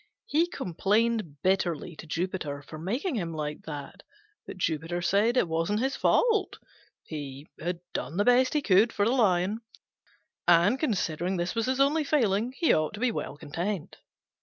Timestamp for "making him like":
2.79-3.61